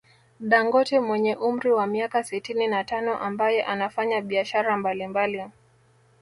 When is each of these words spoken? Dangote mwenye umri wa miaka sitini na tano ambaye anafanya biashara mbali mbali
Dangote 0.39 0.99
mwenye 0.99 1.35
umri 1.35 1.71
wa 1.71 1.87
miaka 1.87 2.23
sitini 2.23 2.67
na 2.67 2.83
tano 2.83 3.17
ambaye 3.19 3.63
anafanya 3.63 4.21
biashara 4.21 4.77
mbali 4.77 5.07
mbali 5.07 5.43